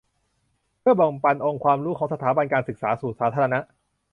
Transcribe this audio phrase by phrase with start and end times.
[0.79, 3.59] เพื่อแบ่งปันองค์ความรู้ของสถาบันการศึกษาสู่สาธารณะ